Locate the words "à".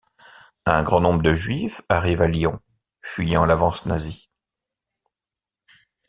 2.23-2.27